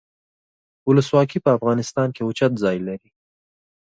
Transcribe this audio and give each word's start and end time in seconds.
ولسواکي 0.89 1.39
په 1.45 1.49
افغانستان 1.57 2.07
کې 2.15 2.21
اوچت 2.23 2.51
ځای 2.63 2.77
لري. 2.87 3.09